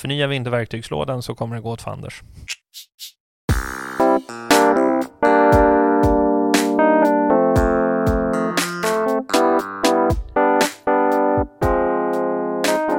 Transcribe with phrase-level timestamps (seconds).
[0.00, 2.22] förnyar vi inte verktygslådan så kommer det gå åt fanders.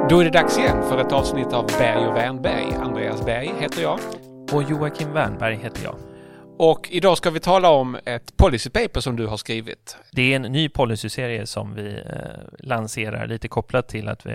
[0.10, 2.74] Då är det dags igen för ett avsnitt av Berg och Wernberg.
[2.82, 4.00] Andreas Berg heter jag.
[4.54, 6.11] Och Joakim Wernberg heter jag.
[6.64, 9.98] Och idag ska vi tala om ett policypaper som du har skrivit.
[10.12, 12.04] Det är en ny policyserie som vi eh,
[12.60, 14.26] lanserar lite kopplat till att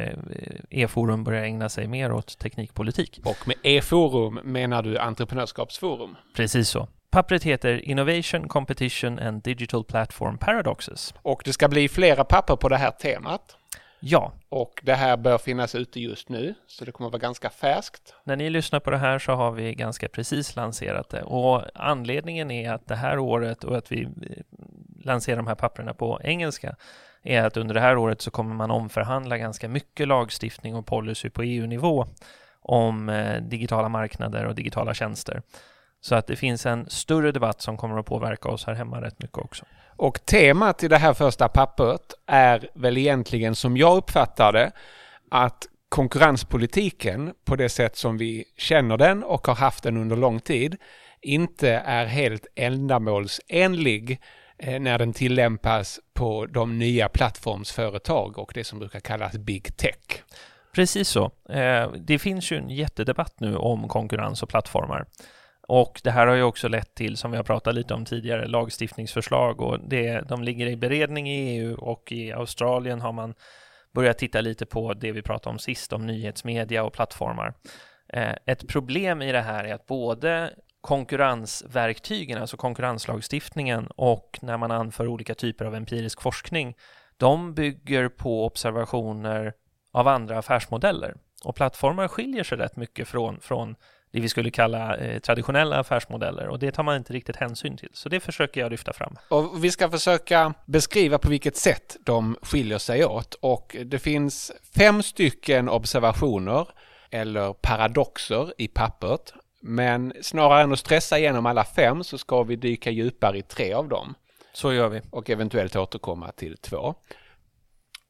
[0.71, 3.21] E-forum börjar ägna sig mer åt teknikpolitik.
[3.25, 6.17] Och med E-forum menar du entreprenörskapsforum?
[6.37, 6.89] Precis så.
[7.11, 11.15] Pappret heter Innovation, Competition and Digital Platform Paradoxes.
[11.23, 13.57] Och det ska bli flera papper på det här temat.
[14.01, 14.33] Ja.
[14.49, 18.15] Och det här bör finnas ute just nu, så det kommer att vara ganska färskt.
[18.25, 22.51] När ni lyssnar på det här så har vi ganska precis lanserat det och anledningen
[22.51, 24.09] är att det här året och att vi
[25.05, 26.77] lanserar de här papperna på engelska
[27.23, 31.31] är att under det här året så kommer man omförhandla ganska mycket lagstiftning och policy
[31.31, 32.07] på EU-nivå
[32.61, 35.43] om eh, digitala marknader och digitala tjänster.
[36.01, 39.23] Så att det finns en större debatt som kommer att påverka oss här hemma rätt
[39.23, 39.65] mycket också.
[39.97, 44.73] Och temat i det här första pappret är väl egentligen som jag uppfattar det
[45.31, 50.41] att konkurrenspolitiken på det sätt som vi känner den och har haft den under lång
[50.41, 50.77] tid
[51.21, 54.21] inte är helt ändamålsenlig
[54.59, 60.23] eh, när den tillämpas på de nya plattformsföretag och det som brukar kallas big tech.
[60.75, 61.25] Precis så.
[61.49, 65.07] Eh, det finns ju en jättedebatt nu om konkurrens och plattformar.
[65.69, 68.47] Och det här har ju också lett till, som vi har pratat lite om tidigare,
[68.47, 73.35] lagstiftningsförslag och det, de ligger i beredning i EU och i Australien har man
[73.95, 77.55] börjat titta lite på det vi pratade om sist, om nyhetsmedia och plattformar.
[78.09, 80.51] Eh, ett problem i det här är att både
[80.81, 86.77] konkurrensverktygen, alltså konkurrenslagstiftningen och när man anför olika typer av empirisk forskning,
[87.17, 89.53] de bygger på observationer
[89.93, 91.15] av andra affärsmodeller.
[91.45, 93.77] Och plattformar skiljer sig rätt mycket från, från
[94.17, 97.89] det vi skulle kalla eh, traditionella affärsmodeller och det tar man inte riktigt hänsyn till.
[97.93, 99.17] Så det försöker jag lyfta fram.
[99.29, 104.53] Och vi ska försöka beskriva på vilket sätt de skiljer sig åt och det finns
[104.77, 106.69] fem stycken observationer
[107.11, 109.33] eller paradoxer i pappret.
[109.63, 113.73] Men snarare än att stressa igenom alla fem så ska vi dyka djupare i tre
[113.73, 114.15] av dem.
[114.53, 115.01] Så gör vi.
[115.11, 116.95] Och eventuellt återkomma till två.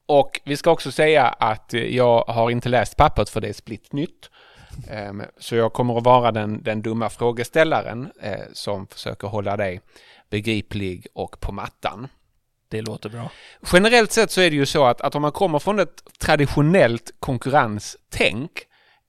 [0.05, 3.93] Och vi ska också säga att jag har inte läst pappret för det är splitt
[3.93, 4.29] nytt.
[4.89, 9.81] Ehm, så jag kommer att vara den, den dumma frågeställaren eh, som försöker hålla dig
[10.29, 12.07] begriplig och på mattan.
[12.69, 13.31] Det låter bra.
[13.73, 17.11] Generellt sett så är det ju så att, att om man kommer från ett traditionellt
[17.19, 18.51] konkurrenstänk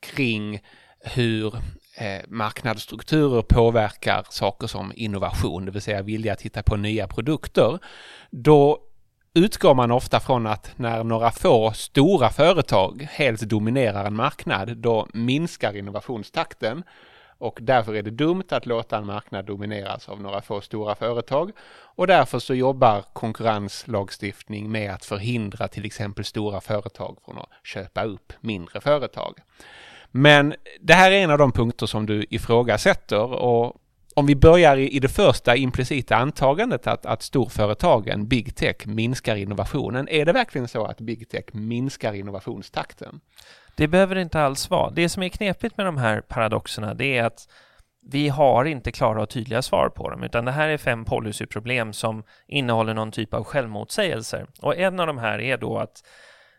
[0.00, 0.60] kring
[1.00, 1.54] hur
[1.96, 7.78] eh, marknadsstrukturer påverkar saker som innovation, det vill säga vilja att hitta på nya produkter,
[8.30, 8.87] då
[9.38, 15.06] utgår man ofta från att när några få stora företag helt dominerar en marknad, då
[15.12, 16.82] minskar innovationstakten
[17.38, 21.52] och därför är det dumt att låta en marknad domineras av några få stora företag
[21.96, 28.04] och därför så jobbar konkurrenslagstiftning med att förhindra till exempel stora företag från att köpa
[28.04, 29.34] upp mindre företag.
[30.10, 33.76] Men det här är en av de punkter som du ifrågasätter och
[34.18, 40.08] om vi börjar i, det första implicita antagandet att, att storföretagen, big tech, minskar innovationen.
[40.08, 43.20] Är det verkligen så att big tech minskar innovationstakten?
[43.76, 44.90] Det behöver det inte alls vara.
[44.90, 47.48] Det som är knepigt med de här paradoxerna det är att
[48.10, 51.92] vi har inte klara och tydliga svar på dem, utan det här är fem policyproblem
[51.92, 54.46] som innehåller någon typ av självmotsägelser.
[54.60, 56.02] Och en av de här är då att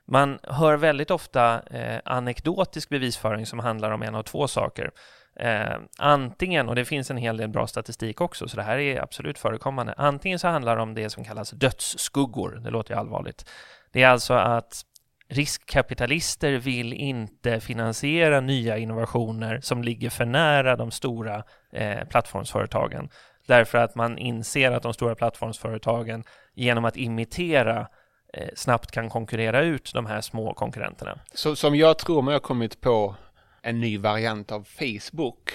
[0.07, 4.91] man hör väldigt ofta eh, anekdotisk bevisföring som handlar om en av två saker.
[5.39, 9.01] Eh, antingen, och det finns en hel del bra statistik också, så det här är
[9.01, 9.93] absolut förekommande.
[9.97, 13.49] Antingen så handlar det om det som kallas dödsskuggor, det låter ju allvarligt.
[13.91, 14.81] Det är alltså att
[15.29, 23.09] riskkapitalister vill inte finansiera nya innovationer som ligger för nära de stora eh, plattformsföretagen.
[23.47, 26.23] Därför att man inser att de stora plattformsföretagen
[26.55, 27.87] genom att imitera
[28.33, 31.19] eh, snabbt kan konkurrera ut de här små konkurrenterna.
[31.33, 33.15] Så som jag tror mig har kommit på
[33.61, 35.51] en ny variant av Facebook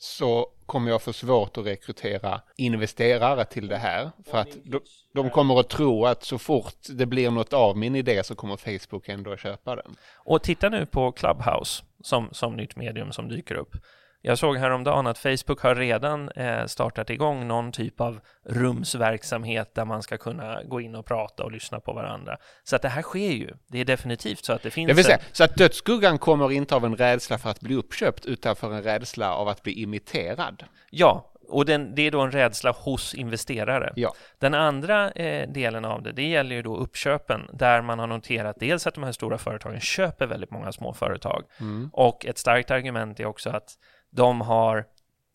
[0.00, 4.10] så kommer jag få svårt att rekrytera investerare till det här.
[4.30, 4.80] För att de,
[5.14, 8.56] de, kommer att tro att så fort det blir något av min idé så kommer
[8.56, 9.96] Facebook ändå att köpa den.
[10.16, 13.76] Och titta nu på Clubhouse som, som nytt medium som dyker upp.
[14.22, 19.84] Jag såg häromdagen att Facebook har redan eh, startat igång någon typ av rumsverksamhet där
[19.84, 22.36] man ska kunna gå in och prata och lyssna på varandra.
[22.64, 23.50] Så att det här sker ju.
[23.68, 24.88] Det är definitivt så att det finns...
[24.88, 28.26] Jag vill säga, så att dödsskuggan kommer inte av en rädsla för att bli uppköpt
[28.26, 30.64] utan för en rädsla av att bli imiterad.
[30.90, 33.92] Ja, och den, det är då en rädsla hos investerare.
[33.96, 34.14] Ja.
[34.38, 38.56] Den andra eh, delen av det, det gäller ju då uppköpen där man har noterat
[38.60, 41.90] dels att de här stora företagen köper väldigt många små företag Mm.
[41.92, 43.74] och ett starkt argument är också att
[44.10, 44.84] de har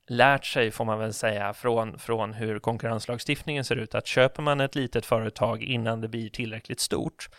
[0.08, 4.62] lärt sig, får man väl säga, från, från hur konkurrenslagstiftningen ser ut, att köper man
[4.62, 7.30] ett litet företag innan det blir tillräckligt stort,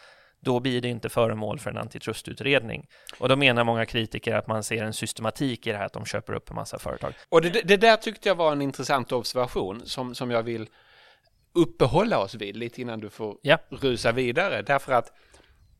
[0.40, 2.86] då blir det inte föremål för en antitrustutredning.
[3.18, 6.04] Och då menar många kritiker att man ser en systematik i det här att de
[6.04, 7.14] köper upp en massa företag.
[7.28, 10.68] Och det, det där tyckte jag var en intressant observation som, som jag vill
[11.54, 13.58] uppehålla oss vid lite innan du får Ja.
[13.68, 14.62] rusa vidare.
[14.62, 15.12] Därför att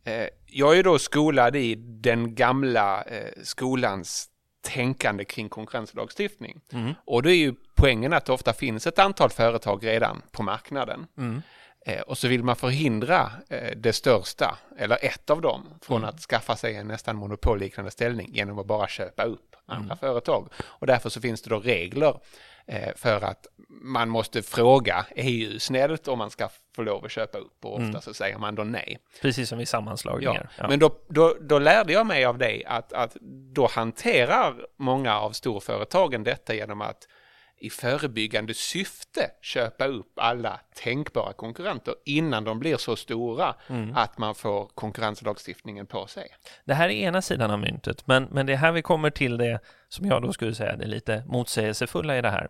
[0.05, 4.29] eh, jag är då skolad i den gamla eh, skolans
[4.67, 6.61] tänkande kring konkurrenslagstiftning.
[6.73, 6.95] Mm.
[7.05, 11.07] Och då är ju poängen att det ofta finns ett antal företag redan på marknaden.
[11.19, 11.43] Mm.
[11.88, 16.09] Eh, och så vill man förhindra eh, det största, eller ett av dem, från Mm.
[16.09, 19.97] att skaffa sig en nästan monopolliknande ställning genom att bara köpa upp andra Mm.
[19.99, 20.49] företag.
[20.65, 22.21] Och därför så finns det då regler
[22.67, 27.38] eh, för att man måste fråga EU snällt om man ska få lov att köpa
[27.38, 28.00] upp och ofta Mm.
[28.00, 28.99] så säger man då nej.
[29.23, 30.50] Precis som vid sammanslagningar.
[30.59, 30.69] Ja.
[30.69, 33.17] Men då, då, då lärde jag mig av dig att, att
[33.55, 37.09] då hanterar många av storföretagen detta genom att
[37.58, 43.97] i förebyggande syfte köpa upp alla tänkbara konkurrenter innan de blir så stora Mm.
[43.97, 46.29] att man får konkurrenslagstiftningen på sig.
[46.64, 49.37] Det här är ena sidan av myntet, men, men det är här vi kommer till
[49.37, 52.49] det som jag då skulle säga det lite motsägelsefulla i det här.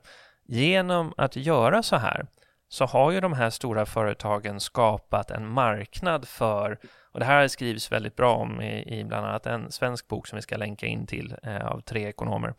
[0.49, 2.27] Genom att göra så här
[2.69, 6.79] så har ju de här stora företagen skapat en marknad för,
[7.13, 10.37] och det här skrivs väldigt bra om i, i bland annat en svensk bok som
[10.37, 12.55] vi ska länka in till eh, av tre ekonomer.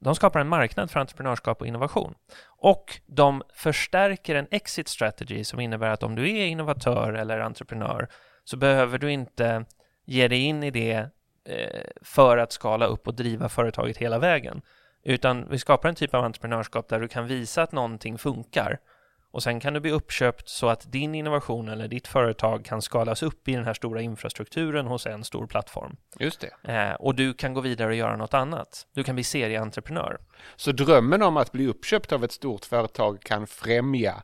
[0.00, 2.14] De skapar en marknad för entreprenörskap och innovation.
[2.46, 8.08] Och de förstärker en exit strategy som innebär att om du är innovatör eller entreprenör
[8.44, 9.64] så behöver du inte
[10.04, 11.08] ge dig in i det
[11.44, 14.62] eh, för att skala upp och driva företaget hela vägen.
[15.02, 18.78] Utan vi skapar en typ av entreprenörskap där du kan visa att någonting funkar
[19.32, 23.22] och sen kan du bli uppköpt så att din innovation eller ditt företag kan skalas
[23.22, 25.96] upp i den här stora infrastrukturen hos en stor plattform.
[26.18, 26.72] Just det.
[26.72, 28.86] Eh, och du kan gå vidare och göra något annat.
[28.94, 30.18] Du kan bli serieentreprenör.
[30.56, 34.22] Så drömmen om att bli uppköpt av ett stort företag kan främja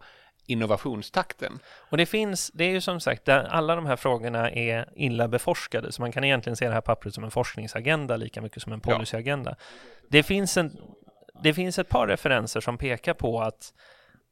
[0.48, 1.58] innovationstakten.
[1.90, 5.92] Och det finns, det är ju som sagt, alla de här frågorna är illa beforskade,
[5.92, 8.80] så man kan egentligen se det här pappret som en forskningsagenda lika mycket som en
[8.86, 8.94] Ja.
[8.94, 9.56] policyagenda.
[10.10, 10.76] Det, finns en,
[11.42, 13.72] det finns ett par referenser som pekar på att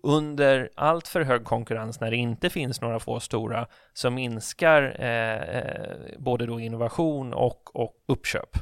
[0.05, 5.57] under allt för hög konkurrens, när det inte finns några få stora, så minskar eh,
[5.59, 8.59] eh, både då innovation och, och uppköp.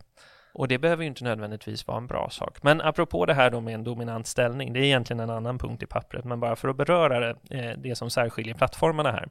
[0.55, 2.63] Och det behöver ju inte nödvändigtvis vara en bra sak.
[2.63, 5.83] Men apropå det här då med en dominant ställning, det är egentligen en annan punkt
[5.83, 9.29] i pappret, men bara för att beröra det, eh, det som särskiljer plattformarna här.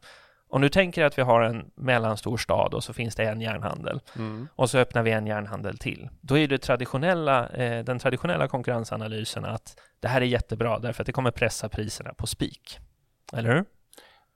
[0.51, 4.00] Om du tänker att vi har en mellanstor stad och så finns det en järnhandel
[4.15, 4.48] Mm.
[4.56, 6.09] och så öppnar vi en järnhandel till.
[6.21, 11.06] Då är det traditionella, eh, den traditionella konkurrensanalysen att det här är jättebra därför att
[11.06, 12.80] det kommer pressa priserna på spik.
[13.33, 13.65] Eller hur?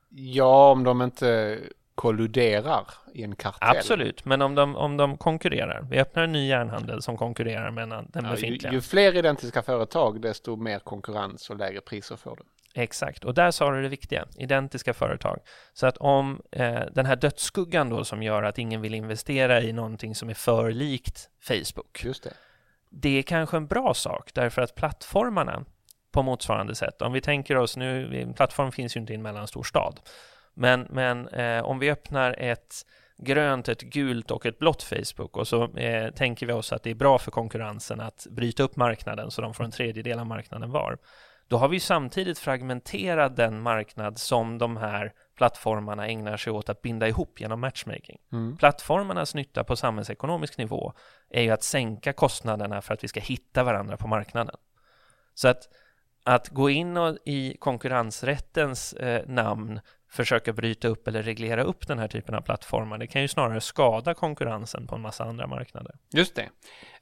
[0.09, 1.59] Ja, om de inte
[1.95, 3.77] kolluderar i en kartell.
[3.77, 5.87] Absolut, men om de, om de konkurrerar.
[5.89, 8.73] Vi öppnar en ny järnhandel som konkurrerar med den Ja, ju, befintliga.
[8.73, 12.43] ju fler identiska företag, desto mer konkurrens och lägre priser får du.
[12.77, 15.39] Exakt, och där sa du det viktiga, identiska företag.
[15.73, 19.73] Så att om eh, den här dödsskuggan då som gör att ingen vill investera i
[19.73, 22.33] någonting som är för likt Facebook, Just det.
[22.89, 25.65] det är kanske en bra sak därför att plattformarna
[26.11, 29.21] på motsvarande sätt, om vi tänker oss nu, en plattform finns ju inte i en
[29.21, 29.99] mellanstor stad,
[30.53, 32.85] men, men eh, om vi öppnar ett
[33.17, 36.89] grönt, ett gult och ett blått Facebook och så eh, tänker vi oss att det
[36.89, 40.71] är bra för konkurrensen att bryta upp marknaden så de får en tredjedel av marknaden
[40.71, 40.97] var.
[41.47, 46.81] Då har vi samtidigt fragmenterat den marknad som de här plattformarna ägnar sig åt att
[46.81, 48.17] binda ihop genom matchmaking.
[48.31, 48.57] Mm.
[48.57, 50.93] Plattformarnas nytta på samhällsekonomisk nivå
[51.29, 54.55] är ju att sänka kostnaderna för att vi ska hitta varandra på marknaden.
[55.33, 55.69] Så att,
[56.23, 61.99] att gå in och i konkurrensrättens eh, namn försöka bryta upp eller reglera upp den
[61.99, 65.95] här typen av plattformar, det kan ju snarare skada konkurrensen på en massa andra marknader.
[66.13, 66.49] Just det.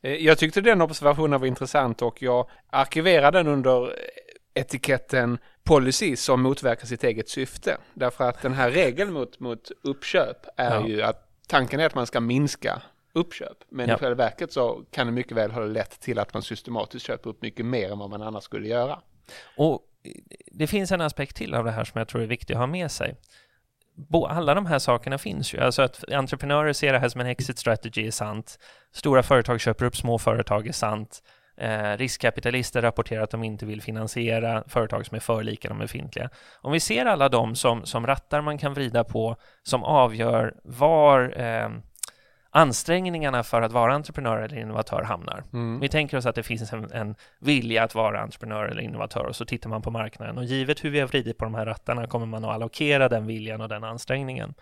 [0.02, 3.96] Eh, Jag tyckte den observationen var intressant och jag arkiverade den under
[4.54, 7.78] etiketten policy som motverkar sitt eget syfte.
[7.94, 10.88] Därför att den här regeln mot, mot uppköp är Ja.
[10.88, 12.82] ju att tanken är att man ska minska
[13.14, 13.58] uppköp.
[13.70, 13.96] Men Ja.
[13.96, 17.30] i själva verket så kan det mycket väl ha lett till att man systematiskt köper
[17.30, 19.00] upp mycket mer än vad man annars skulle göra.
[19.58, 19.82] Och
[20.52, 22.68] det finns en aspekt till av det här som jag tror är viktig att ha
[22.68, 23.16] med sig.
[24.30, 25.60] Alla de här sakerna finns ju.
[25.60, 28.60] Alltså att entreprenörer ser det här som en exit strategy är sant.
[28.92, 31.24] Stora företag köper upp små företag är sant.
[31.58, 36.30] Eh, riskkapitalister rapporterar att de inte vill finansiera företag som är för lika de befintliga.
[36.62, 41.42] Om vi ser alla de som, som rattar man kan vrida på, som avgör var
[41.42, 41.70] eh,
[42.50, 45.44] ansträngningarna för att vara entreprenör eller innovatör hamnar.
[45.54, 45.80] Mm.
[45.80, 49.36] Vi tänker oss att det finns en, en vilja att vara entreprenör eller innovatör och
[49.36, 52.08] så tittar man på marknaden och givet hur vi har vridit på de här rattarna
[52.08, 54.54] kommer man att allokera den viljan och den ansträngningen.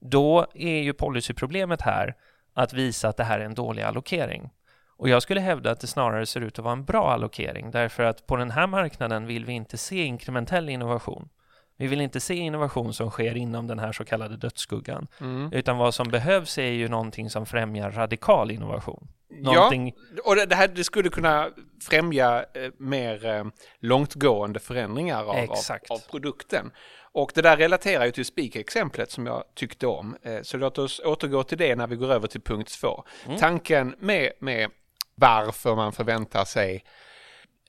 [0.00, 2.14] Då är ju policyproblemet här
[2.54, 4.50] att visa att det här är en dålig allokering.
[4.98, 8.02] Och jag skulle hävda att det snarare ser ut att vara en bra allokering därför
[8.02, 11.28] att på den här marknaden vill vi inte se inkrementell innovation.
[11.76, 15.52] Vi vill inte se innovation som sker inom den här så kallade dödsskuggan, Mm.
[15.52, 19.08] utan vad som behövs är ju någonting som främjar radikal innovation.
[19.30, 21.48] Någonting, Ja, och det, här det skulle kunna
[21.82, 23.44] främja eh, mer eh,
[23.80, 25.50] långtgående förändringar av, av,
[25.90, 26.70] av produkten.
[27.12, 30.16] Och det där relaterar ju till Speak-exemplet som jag tyckte om.
[30.22, 33.04] Eh, så låt oss återgå till det när vi går över till punkt två.
[33.26, 33.38] Mm.
[33.38, 34.70] Tanken med, med
[35.18, 36.84] varför man förväntar sig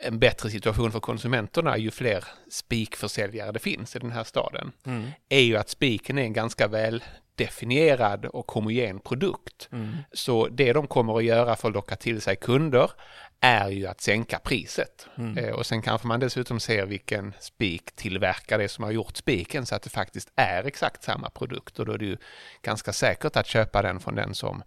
[0.02, 5.08] en bättre situation för konsumenterna ju fler spikförsäljare det finns i den här staden Mm,
[5.30, 7.04] är ju att spiken är en ganska väl
[7.36, 9.70] definierad och homogen produkt.
[9.72, 12.92] mm, Så det de kommer att göra för att locka till sig kunder
[13.40, 15.08] är ju att sänka priset.
[15.18, 15.38] mm.
[15.38, 19.84] Eh, Och sen kanske man dessutom ser vilken spiktillverkare som har gjort spiken så att
[19.84, 22.18] det faktiskt är exakt samma produkt och då är det ju
[22.62, 24.64] ganska säkert att köpa den från den som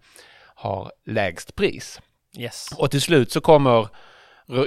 [0.55, 2.01] har lägst pris.
[2.37, 2.69] Yes.
[2.77, 3.87] Och till slut så kommer,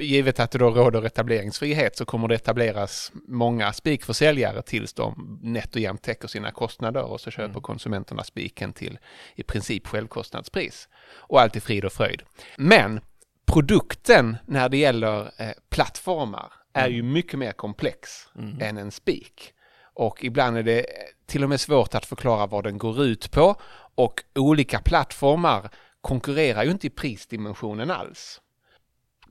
[0.00, 5.74] givet att det då råder etableringsfrihet, så kommer det etableras många spikförsäljare tills de nätt
[5.74, 7.62] och jämnt täcker sina kostnader och så köper Mm.
[7.62, 8.98] konsumenterna spiken till
[9.34, 10.88] i princip självkostnadspris.
[11.16, 12.22] Och allt är frid och fröjd.
[12.56, 13.00] Men
[13.46, 18.58] produkten när det gäller eh, plattformar är ju mycket mer komplex Mm.
[18.60, 19.52] än en spik.
[19.94, 20.86] Och ibland är det
[21.26, 23.56] till och med svårt att förklara vad den går ut på
[23.94, 25.70] och olika plattformar
[26.06, 28.40] konkurrerar ju inte i prisdimensionen alls.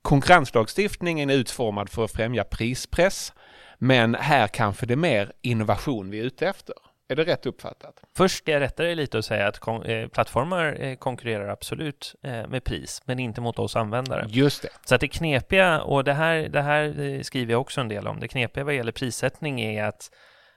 [0.01, 3.33] Konkurrenslagstiftningen är utformad för att främja prispress,
[3.77, 6.75] men här kanske det är mer innovation vi är ute efter.
[7.07, 8.01] Är det rätt uppfattat?
[8.17, 12.15] Först ska jag rätta dig lite och säga att kon- eh, plattformar eh, konkurrerar absolut
[12.23, 14.25] eh, med pris, men inte mot oss användare.
[14.29, 14.69] Just det.
[14.85, 18.07] Så att det knepiga, och det här, det här eh, skriver jag också en del
[18.07, 20.11] om, det knepiga vad gäller prissättning är att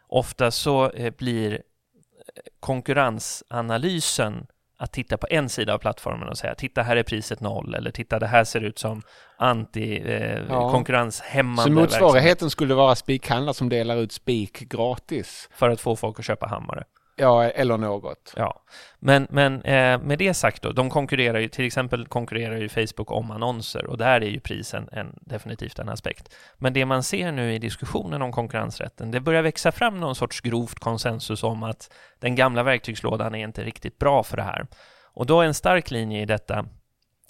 [0.08, 1.62] ofta så eh, blir
[2.60, 4.46] konkurrensanalysen
[4.78, 7.90] att titta på en sida av plattformen och säga titta här är priset noll eller
[7.90, 9.02] titta det här ser ut som
[9.38, 10.70] anti eh, Ja.
[11.56, 15.48] Så verksamhet motsvarigheten skulle vara spikhandlare som delar ut spik gratis.
[15.52, 16.84] för att få folk att köpa hammare.
[17.20, 18.34] Ja, eller något.
[18.36, 18.62] Ja,
[18.98, 23.10] men, men eh, med det sagt då, de konkurrerar ju, till exempel konkurrerar ju Facebook
[23.10, 26.34] om annonser och där är ju prisen en, definitivt en aspekt.
[26.56, 30.40] Men det man ser nu i diskussionen om konkurrensrätten, det börjar växa fram någon sorts
[30.40, 34.66] grovt konsensus om att den gamla verktygslådan är inte riktigt bra för det här.
[35.02, 36.66] Och då är en stark linje i detta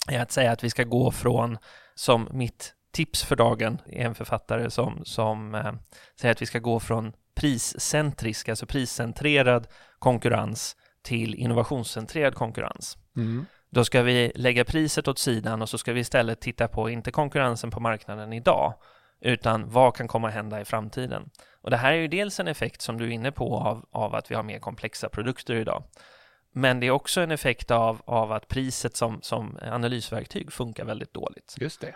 [0.09, 1.57] är att säga att vi ska gå från,
[1.95, 5.73] som mitt tips för dagen är en författare som, som eh,
[6.19, 9.67] säger att vi ska gå från priscentrisk, alltså priscentrerad
[9.99, 12.97] konkurrens till innovationscentrerad konkurrens.
[13.17, 13.45] Mm.
[13.69, 17.11] Då ska vi lägga priset åt sidan och så ska vi istället titta på, inte
[17.11, 18.73] konkurrensen på marknaden idag,
[19.21, 21.29] utan vad kan komma att hända i framtiden.
[21.61, 24.15] Och det här är ju dels en effekt som du är inne på av, av
[24.15, 25.83] att vi har mer komplexa produkter idag.
[26.51, 31.13] Men det är också en effekt av, av att priset som, som analysverktyg funkar väldigt
[31.13, 31.55] dåligt.
[31.57, 31.95] Just det.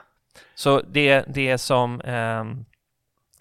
[0.55, 2.65] Så det, det som ehm,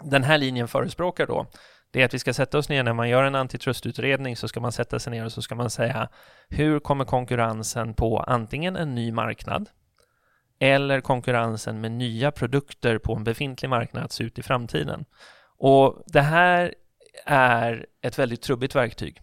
[0.03, 1.47] den här linjen förespråkar då,
[1.93, 4.59] det är att vi ska sätta oss ner när man gör en antitrustutredning så ska
[4.59, 6.09] man sätta sig ner och så ska man säga
[6.49, 9.69] hur kommer konkurrensen på antingen en ny marknad
[10.59, 15.05] eller konkurrensen med nya produkter på en befintlig marknad att se ut i framtiden.
[15.57, 16.73] Och det här
[17.25, 19.21] är ett väldigt trubbigt verktyg.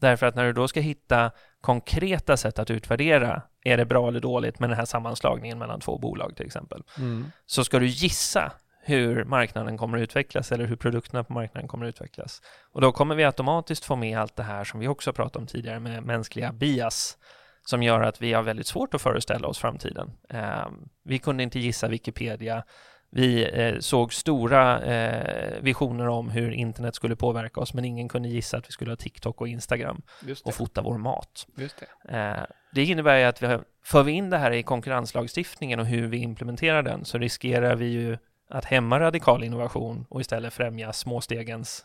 [0.00, 4.20] Därför att när du då ska hitta konkreta sätt att utvärdera, är det bra eller
[4.20, 7.32] dåligt med den här sammanslagningen mellan två bolag till exempel, Mm.
[7.46, 8.52] så ska du gissa
[8.84, 12.42] hur marknaden kommer att utvecklas eller hur produkterna på marknaden kommer att utvecklas.
[12.72, 15.46] Och då kommer vi automatiskt få med allt det här som vi också pratade om
[15.46, 17.18] tidigare med mänskliga bias
[17.64, 20.12] som gör att vi har väldigt svårt att föreställa oss framtiden.
[20.28, 20.66] Eh,
[21.04, 22.64] vi kunde inte gissa Wikipedia.
[23.10, 28.28] Vi eh, såg stora eh, visioner om hur internet skulle påverka oss men ingen kunde
[28.28, 30.02] gissa att vi skulle ha TikTok och Instagram
[30.44, 31.46] och fota vår mat.
[31.56, 32.16] Just det.
[32.18, 35.86] Eh, Det innebär ju att vi har, för vi in det här i konkurrenslagstiftningen och
[35.86, 38.18] hur vi implementerar den så riskerar vi ju
[38.52, 41.84] att hämma radikal innovation och istället främja småstegens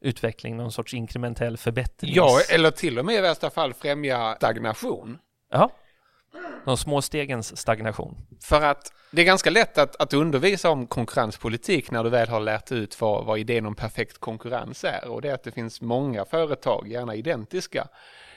[0.00, 2.12] utveckling, någon sorts inkrementell förbättring.
[2.14, 5.18] Ja, eller till och med i värsta fall främja stagnation.
[5.50, 5.70] ja.
[6.64, 8.16] De små stegens stagnation.
[8.40, 12.40] För att det är ganska lätt att, att undervisa om konkurrenspolitik när du väl har
[12.40, 15.08] lärt ut vad, vad idén om perfekt konkurrens är.
[15.08, 17.88] Och det är att det finns många företag, gärna identiska,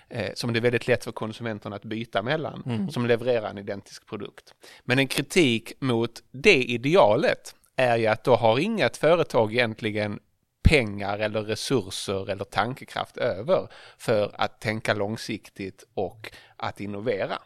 [0.10, 2.90] eh, som det är väldigt lätt för konsumenterna att byta mellan, Mm.
[2.90, 4.54] som levererar en identisk produkt.
[4.84, 10.20] Men en kritik mot det idealet är ju att då har inget företag egentligen
[10.64, 17.38] pengar eller resurser eller tankekraft över för att tänka långsiktigt och att innovera.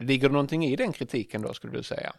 [0.00, 2.12] Ligger det någonting i den kritiken då skulle du säga?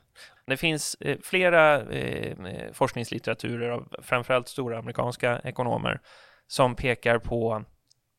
[0.45, 2.35] Det finns eh, flera eh,
[2.73, 6.01] forskningslitteraturer av framförallt stora amerikanska ekonomer
[6.47, 7.63] som pekar på,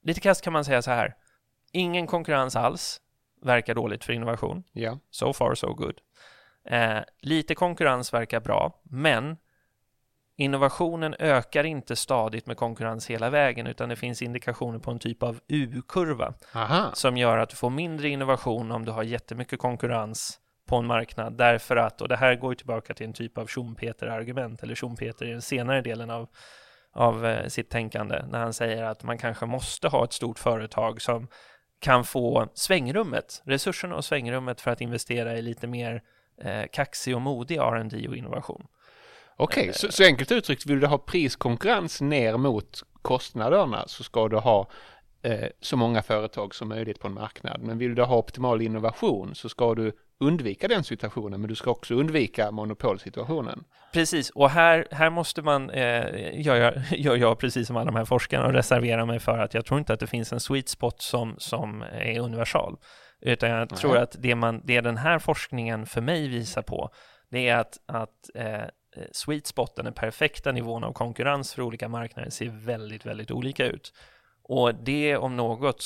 [0.05, 1.15] lite kast kan man säga så här,
[1.73, 3.01] ingen konkurrens alls
[3.43, 4.65] verkar dåligt för innovation.
[4.73, 4.99] Ja.
[5.11, 6.01] So far so good.
[6.65, 9.37] Eh, lite konkurrens verkar bra, men
[10.37, 15.23] innovationen ökar inte stadigt med konkurrens hela vägen, utan det finns indikationer på en typ
[15.23, 16.35] av U-kurva
[16.95, 21.33] som gör att du får mindre innovation om du har jättemycket konkurrens på en marknad
[21.33, 25.31] därför att, och det här går tillbaka till en typ av Schumpeter-argument, eller Schumpeter i
[25.31, 26.29] den senare delen av,
[26.93, 31.03] av eh, sitt tänkande, när han säger att man kanske måste ha ett stort företag
[31.03, 31.29] som
[31.81, 36.03] kan få svängrummet, resurserna och svängrummet för att investera i lite mer
[36.43, 38.67] eh, kaxig och modig R&D och innovation.
[39.37, 44.29] Okej, okay, så, så, enkelt uttryckt, vill du ha priskonkurrens ner mot kostnaderna så ska
[44.29, 44.71] du ha
[45.23, 47.61] eh, så många företag som möjligt på en marknad.
[47.63, 51.71] Men vill du ha optimal innovation så ska du undvika den situationen, men du ska
[51.71, 53.65] också undvika monopolsituationen.
[53.93, 57.97] Precis, och här, här måste man, eh, gör, jag, gör jag precis som alla de
[57.97, 60.69] här forskarna och reservera mig för att jag tror inte att det finns en sweet
[60.69, 62.77] spot som, som är universal.
[63.21, 66.91] Utan jag tror att det, man, det den här forskningen för mig visar på,
[67.31, 68.65] det är att, att eh,
[69.13, 73.93] sweet spoten, den perfekta nivån av konkurrens för olika marknader ser väldigt, väldigt olika ut.
[74.43, 75.83] Och det om något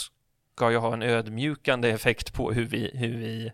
[0.56, 3.52] ska ju ha en ödmjukande effekt på hur vi, hur vi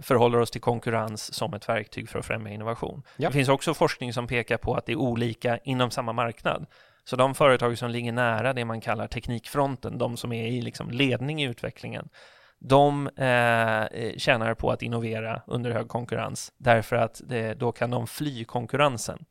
[0.00, 3.02] förhåller oss till konkurrens som ett verktyg för att främja innovation.
[3.16, 3.28] Ja.
[3.28, 6.66] Det finns också forskning som pekar på att det är olika inom samma marknad.
[7.04, 10.90] Så de företag som ligger nära det man kallar teknikfronten, de som är i liksom
[10.90, 12.08] ledning i utvecklingen,
[12.58, 18.06] de eh, tjänar på att innovera under hög konkurrens därför att det, då kan de
[18.06, 19.24] fly konkurrensen.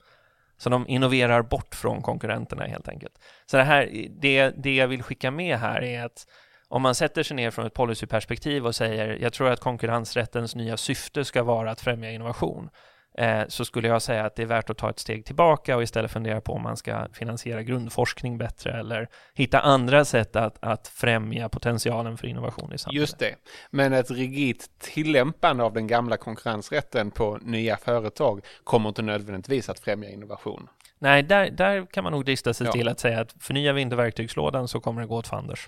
[0.57, 3.13] Så de innoverar bort från konkurrenterna helt enkelt.
[3.45, 6.27] Så det, här, det, det jag vill skicka med här är att
[6.73, 10.77] om man sätter sig ner från ett policyperspektiv och säger jag tror att konkurrensrättens nya
[10.77, 12.69] syfte ska vara att främja innovation
[13.17, 15.83] Eh, så skulle jag säga att det är värt att ta ett steg tillbaka och
[15.83, 20.87] istället fundera på om man ska finansiera grundforskning bättre eller hitta andra sätt att, att
[20.87, 23.01] främja potentialen för innovation i samhället.
[23.01, 23.35] Just det,
[23.71, 29.79] men ett rigitt tillämpande av den gamla konkurrensrätten på nya företag kommer inte nödvändigtvis att
[29.79, 30.67] främja innovation.
[30.99, 32.71] Nej, där, där kan man nog drista sig ja.
[32.71, 35.67] till att säga att förnyar vi inte verktygslådan så kommer det gå åt fanders.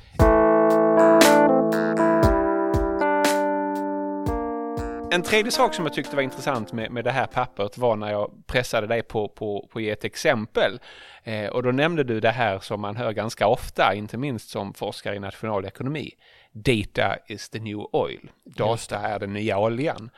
[5.15, 8.11] En tredje sak som jag tyckte var intressant med, med det här pappret var när
[8.11, 10.79] jag pressade dig på, på, på att ge ett exempel.
[11.23, 14.73] Eh, och då nämnde du det här som man hör ganska ofta, inte minst som
[14.73, 16.11] forskare i nationalekonomi.
[16.51, 18.29] Data is the new oil.
[18.43, 20.09] Data är den nya oljan.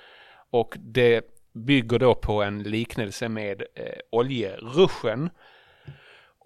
[0.50, 1.22] Och det
[1.54, 5.30] bygger då på en liknelse med eh, oljeruschen.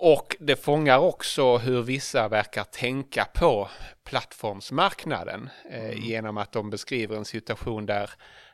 [0.03, 3.69] Och det fångar också hur vissa verkar tänka på
[4.03, 5.99] plattformsmarknaden eh, mm.
[5.99, 8.09] genom att de beskriver en situation där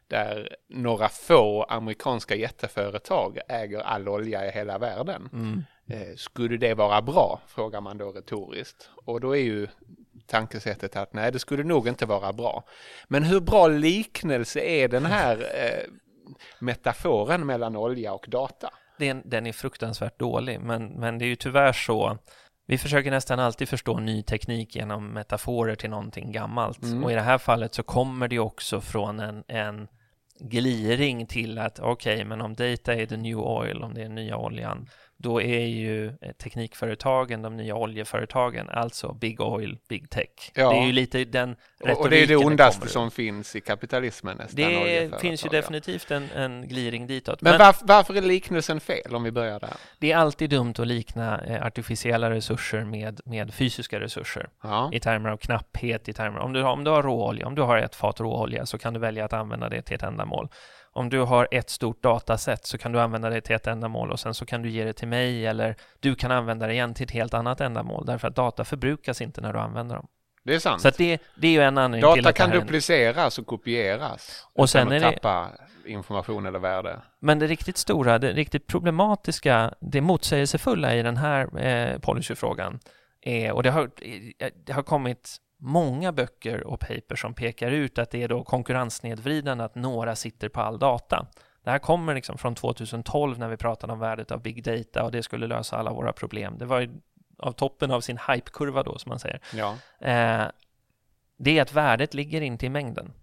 [0.07, 5.29] där några få amerikanska jätteföretag äger all olja i hela världen.
[5.33, 5.63] Mm.
[5.87, 7.41] Eh, skulle det vara bra?
[7.47, 8.89] Frågar man då retoriskt.
[9.05, 9.67] Och då är ju
[10.25, 12.63] tankesättet att nej, det skulle nog inte vara bra.
[13.07, 15.91] Men hur bra liknelse är den här eh,
[16.59, 18.73] metaforen mellan olja och data?
[18.97, 22.17] Den, den är fruktansvärt dålig, men, men det är ju tyvärr så
[22.67, 26.83] vi försöker nästan alltid förstå ny teknik genom metaforer till någonting gammalt.
[26.83, 27.03] Mm.
[27.03, 29.87] Och i det här fallet så kommer det också från en, en
[30.39, 34.09] gliring till att okej, okay, men om data är the new oil, om det är
[34.09, 40.51] nya oljan, då är ju eh, teknikföretagen de nya oljeföretagen, alltså big oil, big tech.
[40.53, 40.69] Ja.
[40.69, 44.37] Det är ju lite den retoriken Och det är det ondaste som finns i kapitalismen
[44.37, 44.55] nästan.
[44.55, 47.41] Det finns ju definitivt en, en gliring ditåt.
[47.41, 49.73] Men, Men varför, varför, är liknelsen fel om vi börjar där?
[49.99, 54.89] Det är alltid dumt att likna eh, artificiella resurser med, med fysiska resurser ja.
[54.93, 57.77] i termer av knapphet, i termer om du, om du har råolja, om du har
[57.77, 60.49] ett fat råolja så kan du välja att använda det till ett ändamål
[60.97, 64.19] om du har ett stort dataset så kan du använda det till ett ändamål och
[64.19, 67.03] sen så kan du ge det till mig eller du kan använda det igen till
[67.03, 70.07] ett helt annat ändamål därför att data förbrukas inte när du använder dem.
[70.43, 70.81] Det är sant.
[70.81, 74.69] Så det, det är ju en anledning data till att kan dupliceras och kopieras och
[74.69, 75.11] sen är det...
[75.11, 75.51] tappa
[75.85, 77.01] information eller värde.
[77.19, 82.79] Men det riktigt stora, det riktigt problematiska, det motsägelsefulla i den här eh, policyfrågan
[83.21, 83.89] är, och det har,
[84.65, 89.63] det har kommit många böcker och papers som pekar ut att det är då konkurrenssnedvridande
[89.63, 91.27] att några sitter på all data.
[91.63, 95.11] Det här kommer liksom från 2012 när vi pratade om värdet av big data och
[95.11, 96.57] det skulle lösa alla våra problem.
[96.57, 96.89] Det var
[97.37, 99.41] av toppen av sin hypekurva då, som man säger.
[99.53, 99.75] Ja.
[99.99, 100.47] Eh,
[101.37, 103.13] det är att värdet ligger inte i mängden.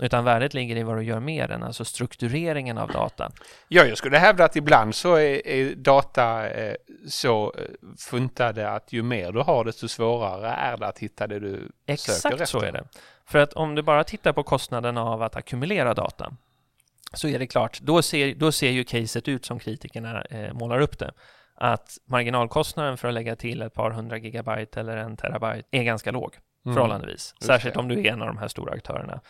[0.00, 3.32] Utan värdet ligger i vad du gör med den, alltså struktureringen av data.
[3.68, 6.74] Ja, jag skulle hävda att ibland så är, är data eh,
[7.08, 7.64] så eh,
[7.98, 12.18] funtade att ju mer du har desto svårare är det att hitta det du Exakt
[12.20, 12.46] söker efter.
[12.46, 12.84] så är det.
[13.26, 16.32] För att om du bara tittar på kostnaden av att ackumulera data
[17.12, 20.80] så är det klart, då ser, då ser ju caset ut som kritikerna eh, målar
[20.80, 21.12] upp det.
[21.56, 26.10] Att marginalkostnaden för att lägga till ett par hundra gigabyte eller en terabyte är ganska
[26.10, 26.74] låg Mm.
[26.74, 27.34] förhållandevis.
[27.40, 29.20] Särskilt om du är en av de här stora aktörerna.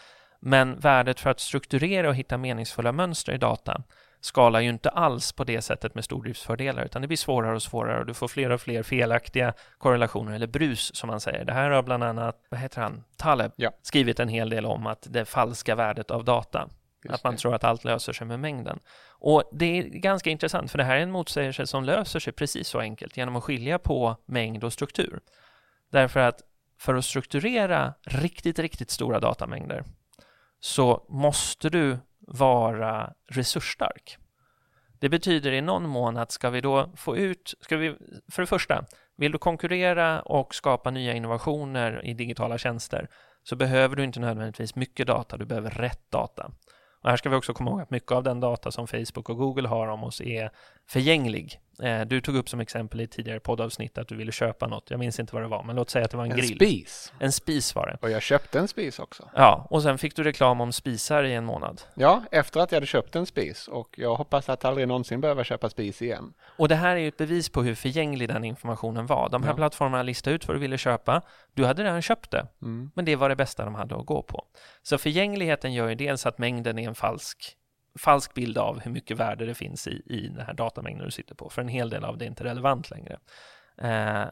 [0.46, 3.82] Men värdet för att strukturera och hitta meningsfulla mönster i data
[4.20, 8.00] skalar ju inte alls på det sättet med stordriftsfördelar, utan det blir svårare och svårare
[8.00, 11.44] och du får fler och fler felaktiga korrelationer, eller brus som man säger.
[11.44, 13.70] Det här har bland annat, vad heter han, Taleb, Ja.
[13.82, 16.68] skrivit en hel del om att det falska värdet av data.
[17.04, 17.38] Just att man det.
[17.40, 18.78] tror att allt löser sig med mängden.
[19.08, 22.68] Och det är ganska intressant, för det här är en motsägelse som löser sig precis
[22.68, 25.20] så enkelt genom att skilja på mängd och struktur.
[25.90, 26.42] Därför att
[26.78, 29.84] för att strukturera riktigt, riktigt stora datamängder
[30.64, 34.16] så måste du vara resursstark.
[35.00, 37.96] Det betyder i någon mån att ska vi då få ut, ska vi,
[38.32, 38.84] för det första,
[39.16, 43.08] vill du konkurrera och skapa nya innovationer i digitala tjänster
[43.42, 46.50] så behöver du inte nödvändigtvis mycket data, du behöver rätt data.
[47.02, 49.36] Och här ska vi också komma ihåg att mycket av den data som Facebook och
[49.36, 50.50] Google har om oss är
[50.88, 51.60] förgänglig.
[51.82, 54.90] Eh, Du tog upp som exempel i tidigare poddavsnitt att du ville köpa något.
[54.90, 56.56] Jag minns inte vad det var, men låt säga att det var en, En grill.
[56.56, 57.12] spis.
[57.18, 57.98] En spis var det.
[58.02, 59.28] Och jag köpte en spis också.
[59.34, 61.82] Ja, och sen fick du reklam om spisar i en månad.
[61.94, 65.44] Ja, efter att jag hade köpt en spis och jag hoppas att aldrig någonsin behöva
[65.44, 66.34] köpa spis igen.
[66.58, 69.28] Och det här är ju ett bevis på hur förgänglig den informationen var.
[69.28, 69.56] De här Ja.
[69.56, 71.22] plattformarna listade ut vad du ville köpa.
[71.54, 72.90] Du hade redan köpt det, Mm.
[72.94, 74.44] men det var det bästa de hade att gå på.
[74.82, 77.56] Så förgängligheten gör ju dels att mängden är en falsk,
[77.98, 81.34] falsk bild av hur mycket värde det finns i, i den här datamängden du sitter
[81.34, 83.18] på, för en hel del av det är inte relevant längre.
[83.82, 84.24] Eh,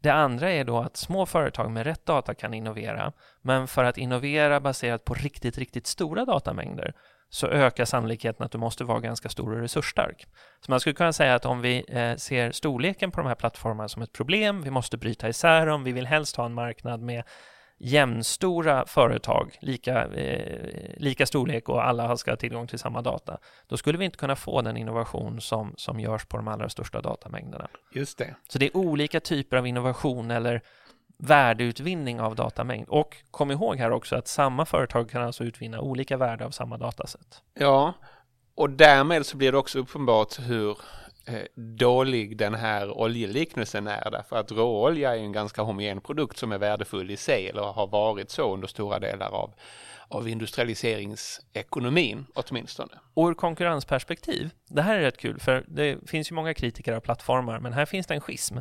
[0.00, 3.98] det andra är då att små företag med rätt data kan innovera, men för att
[3.98, 6.94] innovera baserat på riktigt, riktigt stora datamängder
[7.28, 10.26] så ökar sannolikheten att du måste vara ganska stor och resursstark.
[10.60, 13.88] Så man skulle kunna säga att om vi eh, ser storleken på de här plattformarna
[13.88, 17.24] som ett problem, vi måste bryta isär dem, vi vill helst ha en marknad med
[17.84, 23.76] jämnstora företag, lika, eh, lika storlek och alla ska ha tillgång till samma data, då
[23.76, 27.68] skulle vi inte kunna få den innovation som, som görs på de allra största datamängderna.
[27.94, 28.34] Just det.
[28.48, 30.62] Så det är olika typer av innovation eller
[31.18, 32.88] värdeutvinning av datamängd.
[32.88, 36.78] Och kom ihåg här också att samma företag kan alltså utvinna olika värde av samma
[36.78, 37.42] dataset.
[37.54, 37.94] Ja,
[38.54, 40.78] och därmed så blir det också uppenbart hur
[41.26, 46.52] Eh, dålig den här oljeliknelsen är därför att råolja är en ganska homogen produkt som
[46.52, 49.54] är värdefull i sig eller har varit så under stora delar av,
[50.08, 52.92] av industrialiseringsekonomin åtminstone.
[53.14, 57.00] Och ur konkurrensperspektiv, det här är rätt kul för det finns ju många kritiker av
[57.00, 58.58] plattformar men här finns det en schism.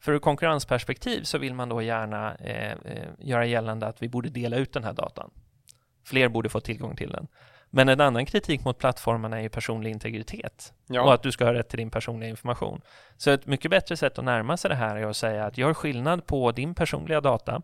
[0.00, 4.28] För ur konkurrensperspektiv så vill man då gärna eh, eh göra gällande att vi borde
[4.28, 5.30] dela ut den här datan.
[6.04, 7.28] Fler borde få tillgång till den.
[7.74, 11.54] Men en annan kritik mot plattformarna är ju personlig integritet och att du ska ha
[11.54, 12.80] rätt till din personliga information.
[13.16, 15.74] Så ett mycket bättre sätt att närma sig det här är att säga att gör
[15.74, 17.62] skillnad på din personliga data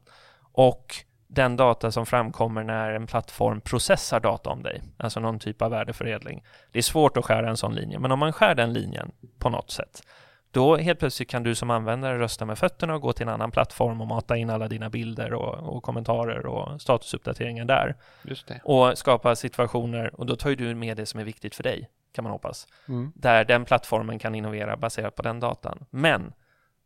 [0.53, 0.95] och
[1.27, 5.71] den data som framkommer när en plattform processar data om dig, alltså någon typ av
[5.71, 6.45] värdeförädling.
[6.73, 9.49] Det är svårt att skära en sån linje, men om man skär den linjen på
[9.49, 10.03] något sätt,
[10.59, 13.51] då helt plötsligt kan du som användare rösta med fötterna och gå till en annan
[13.51, 17.97] plattform och mata in alla dina bilder och, och kommentarer och statusuppdateringar där
[18.65, 21.91] och skapa situationer, och då tar ju du med det som är viktigt för dig,
[22.13, 23.13] kan man hoppas Mm.
[23.15, 25.85] där den plattformen kan innovera baserat på den datan.
[25.91, 26.33] Men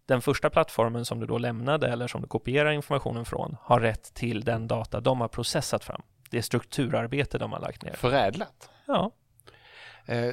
[0.07, 4.15] den första plattformen som du då lämnade eller som du kopierar informationen från har rätt
[4.15, 6.03] till den data de har processat fram.
[6.31, 7.93] Det strukturarbete de har lagt ner.
[7.93, 8.71] Förädlat.
[8.87, 9.11] Ja,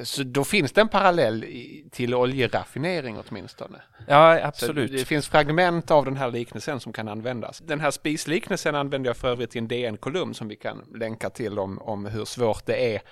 [0.04, 1.44] Så då finns det en parallell
[1.90, 3.78] till oljeraffinering åtminstone.
[4.06, 4.92] ja Så absolut.
[4.92, 7.58] det finns fragment av den här liknelsen som kan användas.
[7.58, 11.58] Den här spisliknelsen använder jag för övrigt i en DN-kolumn som vi kan länka till
[11.58, 13.02] om, om hur svårt det är.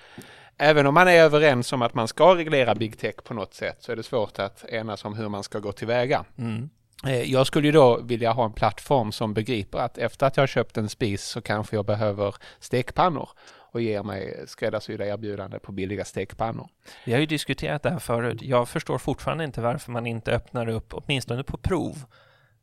[0.57, 3.77] Även om man är överens om att man ska reglera big tech på något sätt
[3.79, 6.25] så är det svårt att enas om hur man ska gå tillväga.
[6.37, 6.69] Mm.
[7.07, 10.49] Eh, Jag skulle ju då vilja ha en plattform som begriper att efter att jag
[10.49, 13.29] köpt en spis så kanske jag behöver stekpannor
[13.71, 16.67] och ger mig skräddarsydda erbjudande på billiga stekpannor.
[17.05, 18.41] Vi har ju diskuterat det här förut.
[18.41, 21.95] Jag förstår fortfarande inte varför man inte öppnar upp, åtminstone på prov,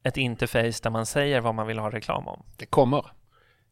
[0.02, 2.42] ett interface där man säger vad man vill ha reklam om.
[2.56, 3.04] Det kommer.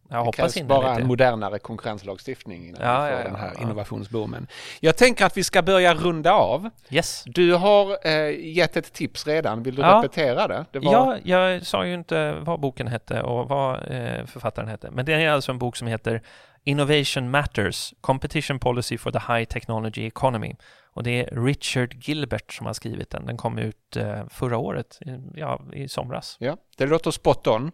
[0.09, 1.01] Jag Det hoppas krävs bara det.
[1.01, 3.63] en modernare konkurrenslagstiftning innan Ja, vi får ja, den här ja.
[3.63, 4.47] innovationsboomen.
[4.81, 6.71] Jag tänker att vi ska börja runda av.
[6.91, 7.23] Yes.
[7.27, 9.63] Du har eh, gett ett tips redan.
[9.63, 9.99] Vill du Ja.
[9.99, 10.65] repetera det?
[10.71, 10.93] det var...
[10.93, 15.13] Ja, jag sa ju inte vad boken hette och vad eh, författaren hette, men det
[15.13, 16.23] är alltså en bok som heter
[16.65, 20.55] Innovation Matters, Competition Policy for the High Technology Economy.
[20.93, 23.27] Och det är Richard Gilbert som har skrivit den.
[23.27, 26.37] Den kom ut eh, förra året, i- ja, i somras.
[26.41, 27.73] Ja, det låter spot on.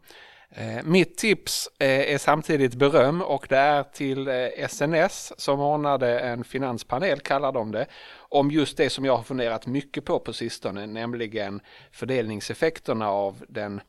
[0.55, 4.29] Eh, mitt tips eh, är samtidigt beröm och det är till
[4.69, 7.87] SNS som ordnade en finanspanel, kallar de det,
[8.19, 11.61] om just det som jag har funderat mycket på på sistone, nämligen
[11.93, 13.81] fördelningseffekterna av den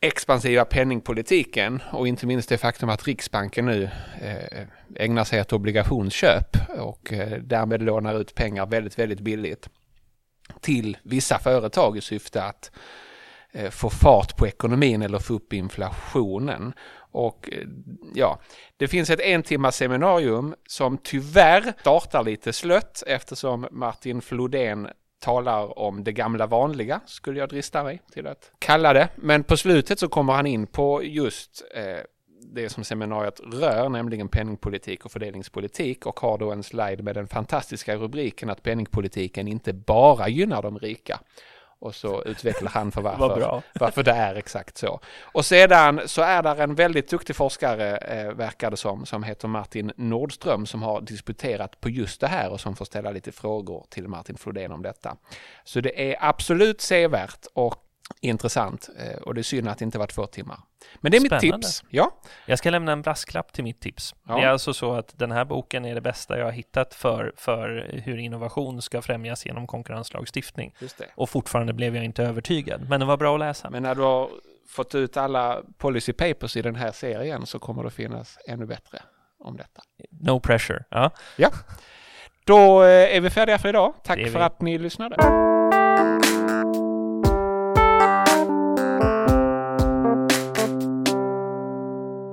[0.00, 6.56] expansiva penningpolitiken och inte minst det faktum att Riksbanken nu eh, ägnar sig åt obligationsköp
[6.78, 9.68] och eh, därmed lånar ut pengar väldigt, väldigt billigt
[10.60, 12.70] till vissa företag i syfte att
[13.52, 16.72] eh, få fart på ekonomin eller få upp inflationen.
[17.10, 17.50] Och
[18.14, 18.40] ja,
[18.76, 25.78] det finns ett en timmars seminarium som tyvärr startar lite slött eftersom Martin Flodén talar
[25.78, 29.08] om det gamla vanliga, skulle jag drista mig till att kalla det.
[29.16, 32.00] Men på slutet så kommer han in på just eh,
[32.54, 37.28] det som seminariet rör, nämligen penningpolitik och fördelningspolitik och har då en slide med den
[37.28, 41.20] fantastiska rubriken att penningpolitiken inte bara gynnar de rika.
[41.78, 45.00] Och så utvecklar han för varför, varför det är exakt så.
[45.20, 49.48] Och sedan så är där en väldigt duktig forskare, eh, verkar det som, som heter
[49.48, 53.86] Martin Nordström som har disputerat på just det här och som får ställa lite frågor
[53.88, 55.16] till Martin Flodén om detta.
[55.64, 57.85] Så det är absolut sevärt och
[58.20, 60.58] intressant eh, och det är synd att det inte var två timmar.
[61.00, 61.56] Men det är Spännande.
[61.56, 61.84] mitt tips.
[61.90, 62.10] Ja.
[62.46, 64.14] Jag ska lämna en brasklapp till mitt tips.
[64.28, 64.36] Ja.
[64.36, 67.32] Det är alltså så att den här boken är det bästa jag har hittat för,
[67.36, 70.74] för hur innovation ska främjas genom konkurrenslagstiftning.
[71.14, 73.70] Och fortfarande blev jag inte övertygad, men det var bra att läsa.
[73.70, 74.30] Men när du har
[74.68, 79.02] fått ut alla policy papers i den här serien så kommer det finnas ännu bättre
[79.38, 79.82] om detta.
[80.10, 80.84] No pressure.
[80.90, 81.10] Ja.
[81.36, 81.50] ja.
[82.44, 83.94] Då eh, är vi färdiga för idag.
[84.04, 85.16] Tack för att ni lyssnade.